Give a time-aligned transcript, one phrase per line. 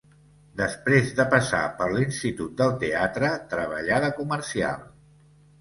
[0.61, 4.85] Després de passar per l'Institut del Teatre treballà de comercial.